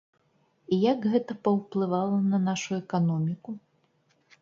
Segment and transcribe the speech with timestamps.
[0.77, 3.51] І як гэта паўплывала на нашу эканоміку?